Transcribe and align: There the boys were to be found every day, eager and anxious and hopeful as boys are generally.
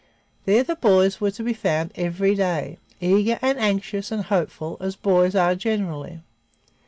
There 0.45 0.63
the 0.63 0.75
boys 0.75 1.21
were 1.21 1.29
to 1.29 1.43
be 1.43 1.53
found 1.53 1.91
every 1.93 2.33
day, 2.33 2.79
eager 2.99 3.37
and 3.43 3.59
anxious 3.59 4.11
and 4.11 4.23
hopeful 4.23 4.77
as 4.79 4.95
boys 4.95 5.35
are 5.35 5.53
generally. 5.53 6.21